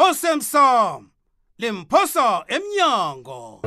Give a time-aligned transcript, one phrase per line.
[0.00, 1.04] osemsamo
[1.58, 3.60] limphosa emnyango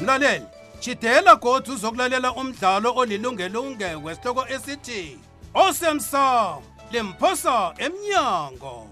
[0.00, 0.42] mlaleli
[0.80, 5.18] jidela godu uzokulalela umdlalo olilungelo ungekwe esihloko esithi
[5.54, 6.62] osemsamo
[6.92, 8.86] limphosa emnyango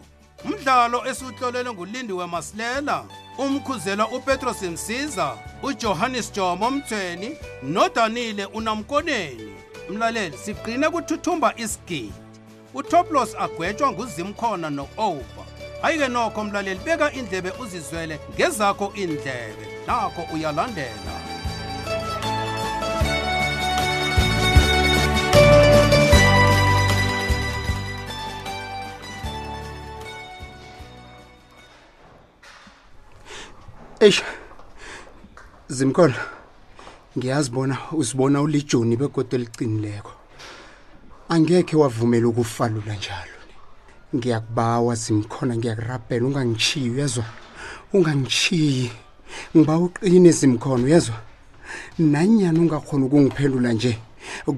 [0.44, 3.04] umdlalo esiwuhlolelwe ngulindi wemasilela
[3.40, 9.52] umkhuzela upetros msiza ujohannes jomo mthweni nodanile unamkoneni
[9.90, 12.12] mlaleli siqine kuthuthumba isigidi
[12.74, 15.44] utoplos agwetshwa nguzimkhona no-oba
[15.82, 21.09] hayi-ke nokho mlaleli beka indlebe uzizwele ngezakho indlebe nakho uyalandela
[34.00, 34.22] eish
[35.68, 36.20] zimkhona
[37.16, 40.12] ngiyazibona uzibona ulijoni begodwa elicinileko
[41.34, 43.36] angekhe wavumela ukufalula njalo
[44.16, 47.24] ngiyakubawa zimkhona ngiyakurabhela ungangitshiyi uyezwa
[47.96, 48.86] ungangitshiyi
[49.56, 51.18] ngiba uqine zimkhona uyezwa
[51.98, 53.92] nanyani ungakhona ukungiphendula nje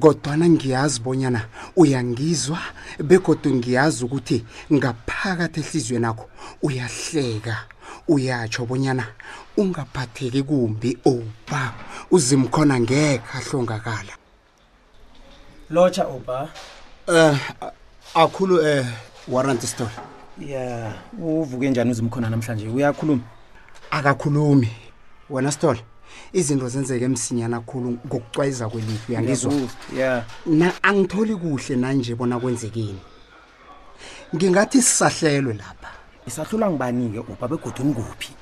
[0.02, 1.40] kodwana ngiyazi bonyana
[1.82, 2.58] uyangizwa
[3.08, 4.36] bekodwa ngiyazi ukuthi
[4.76, 6.24] ngaphakathi ehliziyweni akho
[6.66, 7.54] uyahleka
[8.14, 9.06] uyatsho bonyana
[9.56, 11.72] ungaphatheki kumbi oba
[12.10, 14.14] uzim khona ngekha ahlongakala
[15.70, 16.50] lotsha oba
[17.08, 17.40] um eh,
[18.14, 18.86] akhulu um eh,
[19.28, 19.90] warrant story
[20.46, 23.22] ya uvuke njani uzim khona namhlanje uyakhuluma
[23.90, 24.68] akakhulumi
[25.30, 25.80] wena stole
[26.32, 29.52] izinto zenzeke emsinyana khulu ngokucwayiza kwelifi uyangizwa
[30.46, 33.00] na angitholi kuhle nanje bona kwenzekeni
[34.36, 35.81] ngingathi sisahlelwe lapha
[36.26, 38.32] isahlulwa ngibani-ke uba begodini kuphi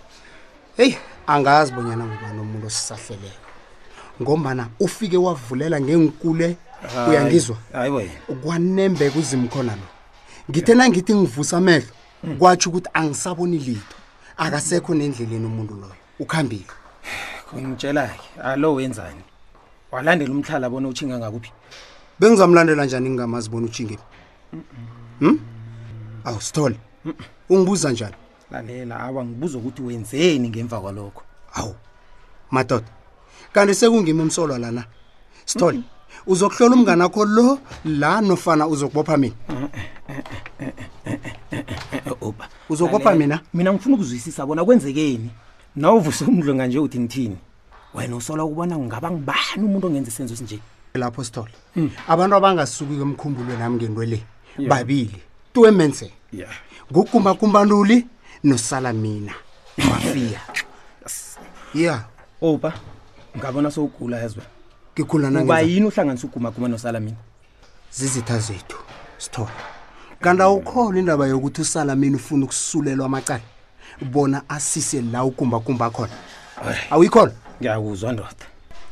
[0.76, 3.34] heyi angazi bonyana ngubani omuntu osisahleleko
[4.20, 6.56] ngombana ufike wavulela ngenkule
[7.08, 7.56] uyangizwa
[8.42, 9.86] kwanembeka uzima khona lo
[10.50, 11.92] ngithe nangithi ngivusa amehlo
[12.22, 12.36] hmm.
[12.38, 13.96] kwatsho ukuthi angisaboni lito
[14.36, 16.68] akasekho nendleleni umuntu loyo ukuhambile
[17.50, 19.24] kungitshela-ke alo wenzani
[19.92, 21.50] walandela umhlala bona utshinga ngakuphi
[22.20, 24.04] bengizamlandela njani ngingamazi bona utshingeni
[24.52, 24.64] um
[25.20, 25.38] hmm?
[26.24, 28.14] awu sithole mm -mm ungibuza njani
[28.50, 31.22] lalela aba ngibuza ukuthi wenzeni ngemva kwalokho
[31.54, 31.74] awu
[32.50, 32.88] madoda
[33.52, 34.84] kanti sekungima umsolwa lana
[35.44, 35.82] sithole
[36.26, 39.34] uzokuhlola umngane akho lo la nofana uzokubopha mina
[42.20, 45.30] oba uzokubopha mina mina ngifuna ukuzwisisa bona kwenzekeni
[45.76, 47.36] naw uvuse umdlunga nje uthi ngithini
[47.94, 50.60] wena usola ukubona ngaba ngibani umuntu ongenza isenzo sinje
[50.94, 51.90] lapho sithole hmm.
[52.08, 54.18] abantu abangasukiwe emkhumbulweni nami ngento le
[54.68, 55.16] babili
[55.52, 56.12] two emensele
[56.92, 58.06] ngukumbakumbanduli
[58.44, 59.34] nosala mina
[59.88, 60.40] mafiya
[61.74, 62.04] ya
[62.40, 62.72] opa
[63.36, 64.42] ngabona sowugula ezwe
[64.94, 67.18] ngikhulanaba yini uhlanganisa ugumaguma nosala mina
[67.92, 68.76] zizitha zethu
[69.18, 69.50] sithola
[70.22, 73.44] kanti awukhola indaba yokuthi usala mina ufuna ukusulelwa amacala
[74.00, 76.14] bona asise la ugumbagumba khona
[76.90, 78.44] awuyikhona ngiyakuzwa ndoda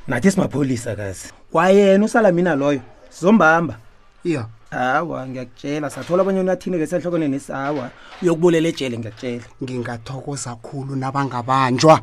[0.09, 3.79] nathi simapholisa kazi kwayena usala mina loyo sizombamba
[4.25, 7.91] iya yeah awa ngiyakutshela sathola abanye unathini-ke sehlokweneni sawa
[8.23, 12.01] uyokubulela etshele ngiyakutshela ngingathokoza khulu nabangabanjwa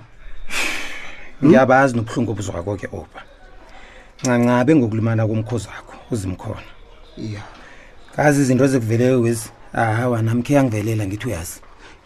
[1.46, 3.20] ngiyabazi nobuhlungu obuzwako ke oba
[4.22, 6.66] ncancabe ngokulimana komkhozi wakho uzimkhona
[7.18, 7.44] ya
[8.18, 11.60] kazi izinto ezikuveleyo wezi awa namkhe yangivelela ngithi uyazi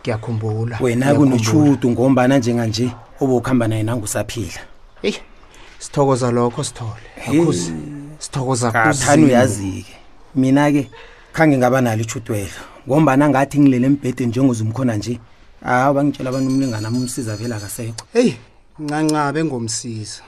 [0.03, 4.59] ngiyakhumbula wena-ke unotshudu ngombana njenganje obeukuhamba naye nangusaphila
[5.08, 5.18] eyi
[5.84, 7.72] sithokoza lokho sithole akhuzi
[8.24, 9.96] sithokoza kathani uyazi-ke
[10.35, 10.90] mina ke
[11.34, 15.19] khange ngaba nalo ichudwela ngombana ngathi ngilele embhedeni njengozumkhona nje
[15.63, 18.38] hawa bangitshela abantu umlingana umsiza vele akasekho heyi
[18.79, 20.22] ncancabe engomsiza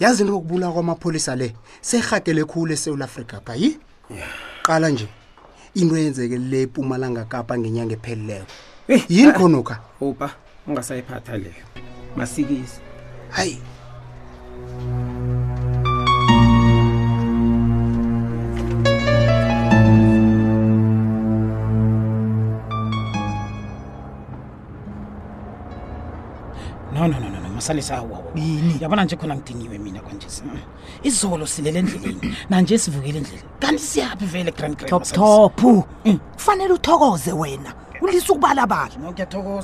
[0.00, 3.76] yazi into kokubula kwamapholisa le sehagele khulu eSouth Africa pha yi
[4.62, 5.06] qala nje
[5.74, 8.46] into eyenzeke le eMpumalanga Kapa ngenyanga ephelileko
[8.88, 10.30] eh, yini ah, khonokha opa
[10.66, 11.62] ungasayiphatha leyo
[12.16, 12.80] masikisi
[13.30, 13.58] hayi
[27.08, 27.48] no no no no, no.
[27.50, 30.58] masalisa awabini yabona nje khona ngidingiwe mina kwanje mm.
[31.02, 35.62] izolo silele endleleni nanje sivukile endlele kanti siyaphi vele grand grantop
[36.04, 36.18] mm.
[36.34, 36.74] kufanele mm.
[36.74, 38.90] uthokoze wena ulise ukubalabala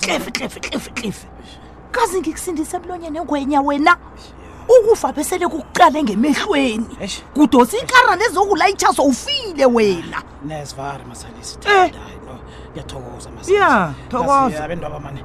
[0.01, 1.29] klefe klefe klefe klefe
[1.91, 3.97] kazi ngikusindisa emlonyeni engwenya wena
[4.83, 6.97] ukufa besele kukuqale ngemehlweni
[7.35, 11.93] kudosa ikara nezokulayitsha soufile wena nesvari masalisa eh
[12.72, 15.20] ngiyathokoza masi ya thokoza abantu baba mani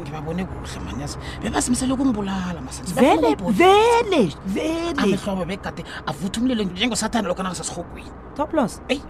[0.00, 7.28] ngibabone kuhle mani yazi bebazimisele ukumbulala masi vele vele vele amehlobo begade avuthe umlilo njengosathane
[7.28, 9.02] lokho nangasesihogweni toplos eyi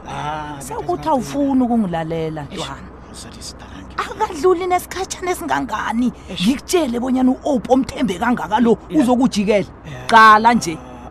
[0.58, 2.86] sekuthi awufuni ukungilalela ntwana
[4.02, 6.08] akadluli nesikhatshana esingangani
[6.42, 9.68] ngikutshele bonyana u-ope omthembe kangaka lo uzokujikela
[10.06, 10.95] qala nje uh,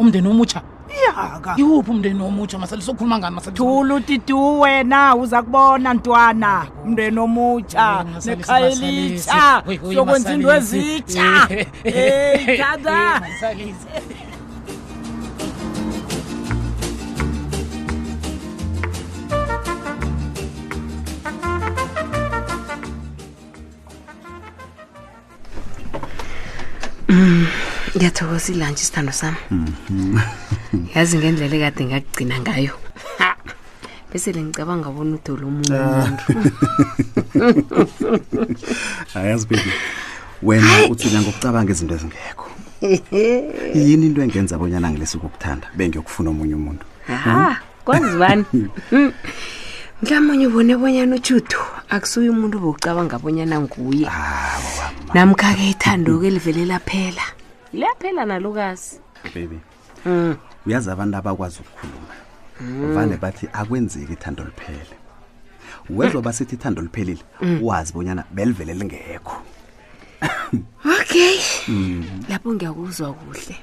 [0.00, 0.60] umndeni omutsha
[0.96, 6.52] iyaka iwuphi umndeni omutsha masali sokhuluma ngani masathulu titu wena uza kubona ntwana
[6.84, 7.86] umndeni omutsha
[8.26, 9.44] nekhaya elitsha
[9.94, 11.28] sokwenza into ezitsha
[12.62, 13.00] tata
[27.14, 27.46] Mm.
[27.96, 30.18] ngiyathokoza ilantshi isithando sami mhm.
[30.94, 32.74] yazi ngendlela ekade ngakugcina ngayo
[34.10, 36.02] bese lengicabanga abona udolo omunye ah.
[36.02, 36.18] umuntu
[39.18, 39.70] ayazi baby
[40.46, 42.46] wena uthina ngokucabanga izinto ezingekho
[43.86, 47.54] yini into engenza abonyana ngilesuku ukuthanda bengiyokufuna omunye umuntu ha hmm?
[47.86, 48.44] kwazi bani
[48.90, 49.10] hmm.
[50.02, 51.58] mhlawumunye ubone bonyana utshudo
[51.94, 54.58] akusuye umuntu bowucabanga bonyana nguye ah,
[55.14, 57.22] namkha ithando-ke livelela phela
[57.74, 58.96] liyaphela nalukazi
[59.34, 59.58] bebe
[60.06, 60.36] mm.
[60.66, 62.14] uyazi abantu abakwazi ukukhuluma
[62.60, 62.94] mm.
[62.94, 63.20] vane mm.
[63.22, 64.94] bathi akwenzeki ithando liphele
[65.90, 67.58] wezoba sithi ithando liphelile mm.
[67.62, 69.36] wazi bonyana belivele lingekho
[71.00, 71.34] okay
[71.68, 72.24] mm.
[72.28, 73.58] lapho ngiyakuzwa kuhle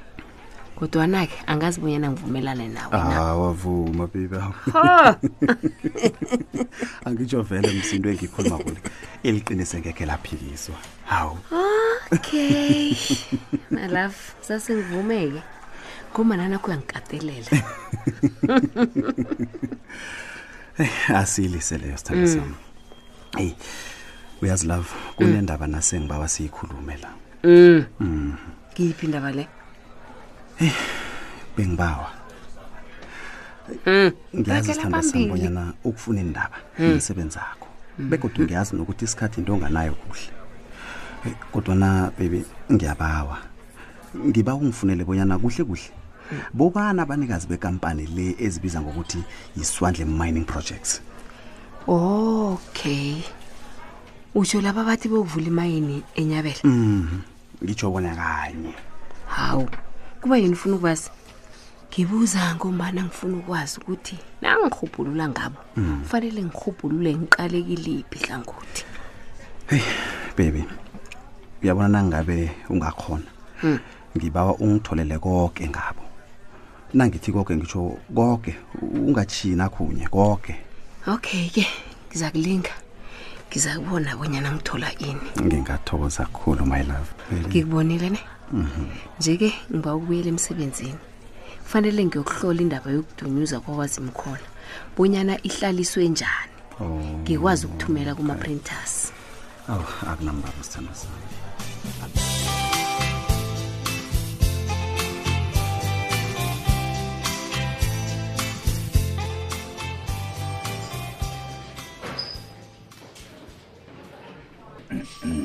[0.81, 4.39] kodwana-ke angazi bonyana ngivumelane nawe awavuma ah, biba
[7.05, 8.81] angitsho vele msinto engikhuluma kule
[9.23, 10.75] eliqinise ngekhe laphiliswa
[11.05, 11.37] hawu
[12.11, 12.93] okay
[13.71, 15.41] malaf sasengivumeke
[16.13, 17.49] ngomananakho uyangikatelela
[20.77, 22.33] eh, asiyilise leyo sithanda mm.
[22.35, 22.53] sam
[23.37, 25.71] eyi love kunendaba mm.
[25.71, 27.09] nasengibawa siyikhulume la
[27.43, 27.85] mm.
[27.99, 28.33] mm.
[28.73, 29.47] ngiyiphi indaba le
[30.63, 30.73] Eh
[31.57, 32.07] bengibawa.
[33.85, 34.11] Mm.
[34.35, 37.45] Ngiyazi sithanda sambonyana ukufuna indaba umsebenzi mm.
[37.49, 37.67] wakho.
[37.99, 38.09] Mm.
[38.09, 40.29] Bekodwa ngiyazi nokuthi isikhathi into onganayo kuhle.
[41.25, 43.37] Eh, Kodwa na baby ngiyabawa.
[44.27, 45.89] Ngiba ungifunele bonyana kuhle kuhle.
[46.31, 46.39] Mm.
[46.53, 49.23] Bobana abanikazi bekampani le ezibiza ngokuthi
[49.57, 51.01] iswandle mining projects.
[51.87, 53.17] Okay.
[54.35, 56.63] Usho laba bathi bokuvula imayini enyabela.
[56.65, 57.19] Mhm.
[57.63, 58.73] Ngijobona kanye.
[59.27, 59.69] Hawu.
[60.21, 61.09] kuba yini ufuna ukwazi
[61.93, 65.99] ngibuza ngombana ngifuna ukwazi ukuthi nangihubhulula ngabo mm.
[66.03, 68.83] kufanele ngihubhulule ngiqalekiliphi hlangothi
[69.67, 69.83] heyi
[70.37, 70.61] baby
[71.63, 72.37] uyabona nangabe
[72.69, 73.29] ungakhona
[73.63, 73.77] mm.
[74.17, 76.03] ngibawa ungitholele konke ngabo
[76.93, 77.81] nangithi konke ngisho
[78.15, 78.51] konke
[78.81, 80.53] ungatshina khunye konke
[81.07, 81.65] okay ke
[82.09, 82.73] ngiza kulinga
[83.49, 87.09] ngiza kubona bonyana ngithola ini ngingathokoza kakhulu my love
[87.49, 88.21] ngikubonile ne
[89.19, 90.99] nje-ke ngiba ukubuyela emsebenzini
[91.63, 94.45] kufanele ngiyokuhlola indaba yokudunyuza kwakwazimkhola
[94.95, 96.53] bonyana ihlaliswe njani
[97.23, 98.93] ngikwazi ukuthumela kuma-printers
[99.73, 99.81] aw
[100.11, 100.93] akunambaba sithanda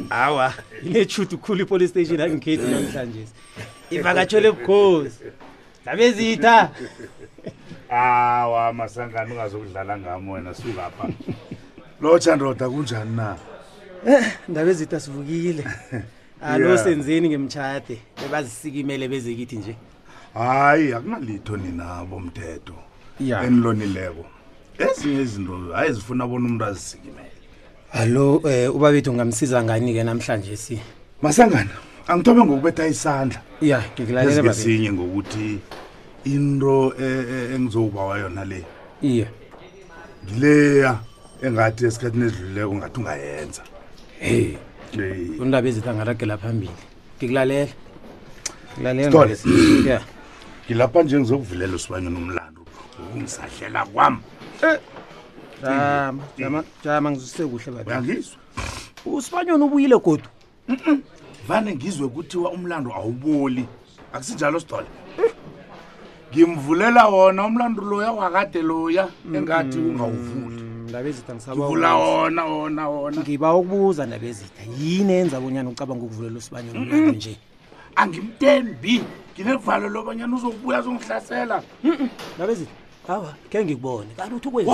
[0.08, 0.54] hawa
[0.86, 3.24] inechudu khulu ipolice station angikhethi namhlanje
[3.90, 5.10] ivakatshele ubukhosi
[5.84, 6.56] zabezitha
[7.88, 11.04] hawa masangane ungazokudlala ngami wena sungapha
[12.00, 13.28] lotsha ndoda kunjani na
[14.12, 15.64] eh ndaba ezitha sivukile
[16.42, 19.74] alo ah, senzeni ngemtshade bebazisikimele bezekithi nje
[20.34, 22.74] hayi akunalitho ninabo mthetho
[23.44, 24.24] enilonileko
[24.84, 27.25] ezinye izinto hayi zifuna bona umuntu azisikimele
[27.96, 30.76] Allo eh ubabethu ngamsiza ngani ke namhlanje si?
[31.24, 31.72] Masangana,
[32.06, 33.40] angithobe ngokubetha isandla.
[33.64, 34.52] Yeah, ngikulalela babe.
[34.52, 35.56] Esinye ngokuthi
[36.28, 38.60] into eh, eh, engizokuba wayona le.
[39.00, 39.26] Iya.
[40.28, 40.92] Ngileya
[41.42, 43.62] engathi esikhathini esidluleko ngathi ungayenza.
[44.20, 44.58] Hey.
[44.92, 45.40] Hey.
[45.40, 46.76] Undaba ezithu angaragela phambili.
[47.16, 47.72] Ngikulalela.
[48.76, 49.48] Ngikulalela ngesi.
[49.88, 50.04] Yeah.
[50.68, 52.60] Ngilapha nje ngizokuvulela usibanye nomlando.
[53.14, 54.20] Ungisadlela kwami.
[54.62, 54.78] Eh
[55.62, 58.36] jama jama jama ngizwise kuhle baba uyangizwa
[59.06, 60.24] usibanyoni ubuyile godu
[61.48, 63.64] vane ngizwe kuthiwa umlando awuboli
[64.12, 64.86] akusinjalo sidole
[65.18, 65.32] eh.
[66.32, 73.54] ngimvulela wona umlando loya wakade loya engathi ungawuvuli mm, ndabezitha ngisavula wona wona wona ngiba
[73.54, 77.36] ukubuza ndabezitha yini enza bonyana ucabanga ukuvulela usibanyoni nje
[77.96, 79.00] angimtembi
[79.34, 81.62] nginevalo lobanyana uzokubuya zongihlasela
[82.36, 82.72] ndabezitha
[83.08, 84.70] awa khe ngikubone kanti uthi ukwezi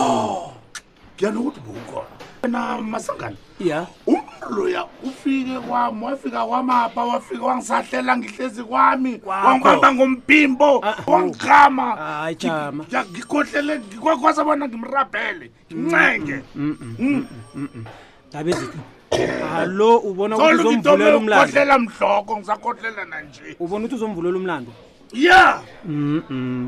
[1.19, 2.09] kuyanokuthi bowukhona
[2.45, 10.91] ena masangane ya umloya ufike kwami wafika kwamapha wafika wangisahlela ngihlezi kwami wangihamba ngompimbo ah,
[10.99, 11.13] ah, oh.
[11.13, 21.81] wangikhama ah, ngikhohlele kwakwaza bona ngimrabhele ngincenge ndabe mm, mm, mm, alo ubona ukuthi umlandu
[21.87, 24.73] mhloko ngisakhohlela nanje ubona ukuthi uzomvulela umlando
[25.13, 25.61] ya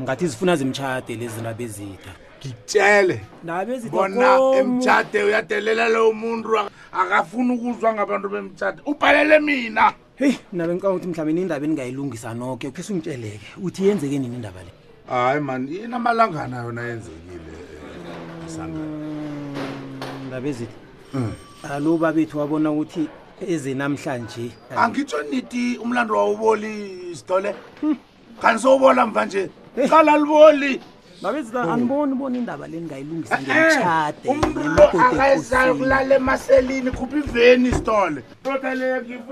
[0.05, 2.11] ngathi zifuna zimtshade lezi ndaba ezida
[2.43, 3.21] ngitshele
[3.91, 6.49] bona emtshade uyadelela lowo muntu
[6.91, 12.83] akafuni ukuzwa ngabantu bemtshade ubhalele mina heyi nabe ngicabanga ukuthi mhlawumbe nindaba eningayilungisa noke ukhe
[12.83, 14.71] sungitsheleke uthi yenzeke nini indaba le
[15.09, 17.53] hayi mani inamalangana yona yenzekile
[18.59, 18.69] eh,
[20.27, 20.75] ndaba ezithi
[21.11, 21.31] hmm.
[21.71, 23.07] alo babethu wabona ukuthi
[23.47, 26.73] ezinamhlanje angitsho niti umlando wawuboli
[27.15, 27.95] sidole hmm.
[28.41, 29.49] kanti sowubola mva nje
[29.89, 30.79] xala luboli
[31.21, 31.71] babezia oh.
[31.71, 38.21] aniboni ubona indaba le ningayilungisa eh, ngetshade umntuloakazayo kulala emaselini khupha iveni stole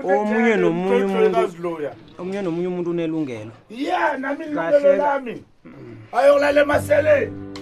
[0.04, 5.34] omunye nomunye umuntuomunye nomunye umuntu unelungelo ye nami ilungelo lami
[6.12, 7.53] ayokulala emaseleni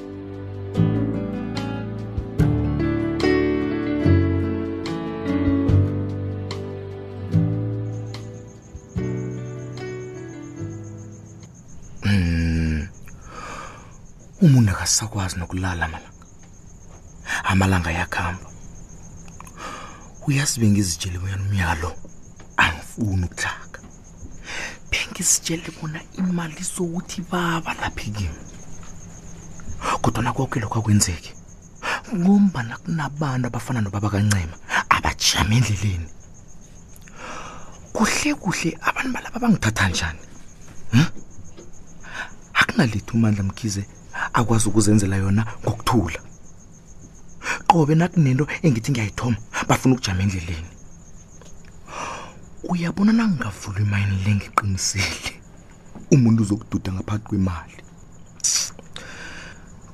[14.42, 16.10] umuntu akasakwazi nokulala amalanga
[17.50, 18.46] amalanga ayakuhamba
[20.26, 21.88] uyazi bengizitshele bonyana umyalo
[22.58, 23.78] angifuni ukutlaka
[24.90, 28.40] bengizitshele bona imali sokuthi baba laphi kimi
[30.02, 31.32] kodwa nakoke lokho akwenzeki
[32.14, 34.56] ngombana kunabantu abafana nobaba kancema
[34.90, 36.08] abajame endleleni
[37.94, 40.20] kuhle kuhle abantu balaba bangithatha njani
[40.94, 41.06] um hmm?
[42.60, 43.86] akunalethi umandla mkhize
[44.34, 46.20] akwazi ukuzenzela yona ngokuthula
[47.70, 49.36] qobe nathi nento engithi ngiyayithoma
[49.68, 50.70] bafuna ukujama endleleni
[52.70, 55.32] uyabona nangingavula imayini le ngiqinisile
[56.14, 57.76] umuntu uzokududa ngaphakathi kwemali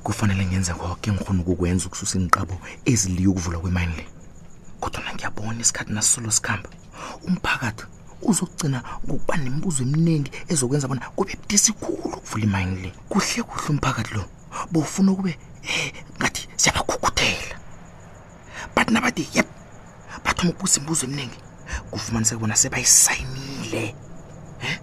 [0.04, 2.54] kufanele ngenze konke ngikhona ukukwenza ukususa inqabo
[2.90, 4.04] eziliyo ukuvulwa kwemayini le
[4.80, 6.68] kodwa nangiyabona isikhathi nasisolo sikhamba
[7.26, 7.84] umphakathi
[8.22, 14.24] uzogcina ngokuba nemibuzo eminingi ezokwenza bona kube disikhulu ukuvula imayini le kuhle kuhle umphakathi lo
[14.72, 17.56] bofuna ukube um ngathi siyabakhukhuthela
[18.74, 19.46] but nabathi yep
[20.24, 21.38] bathoma ukubuza imibuzo eminingi
[21.90, 24.76] kufumaniseka bona sebayisayinile um eh,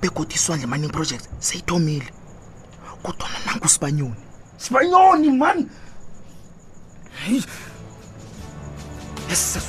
[0.00, 2.08] begodi iswandle mining project seyithomile
[3.02, 4.22] kudona nanku sibanyoni
[4.56, 5.66] sibanyoni mani
[7.28, 7.44] Yes,
[9.28, 9.64] yes,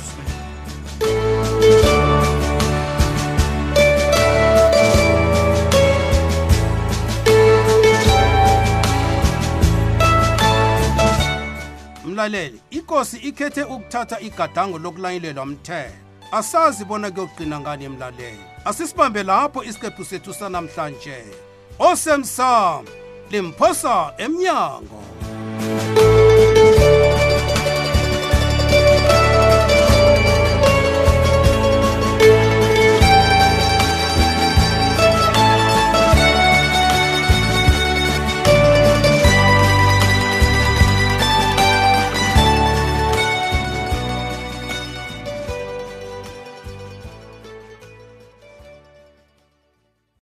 [1.02, 1.41] yes.
[12.12, 15.92] mlaleli inkosi ikhethe ukuthatha igadango lokulayelelwa mthetho
[16.32, 21.18] asazi bona kuyokugcina ngani emlaleli asisibambe lapho isiqephu sethu sanamhlanje
[21.78, 22.84] osemsam
[23.30, 25.00] limphosa emnyango